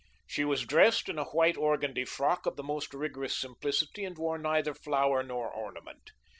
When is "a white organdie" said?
1.19-2.05